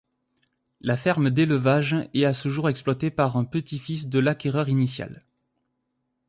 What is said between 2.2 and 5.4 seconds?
à ce jour exploitée par un petit-fils de l’acquéreur initial.